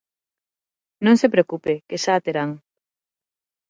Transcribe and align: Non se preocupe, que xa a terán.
Non 1.05 1.15
se 1.21 1.31
preocupe, 1.33 1.73
que 1.87 1.97
xa 2.03 2.13
a 2.15 2.23
terán. 2.25 2.49